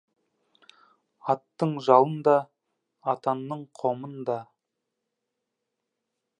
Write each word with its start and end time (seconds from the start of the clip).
Аттың 1.33 1.75
жалында 1.89 2.35
атанның 3.15 3.63
қомында. 3.83 4.41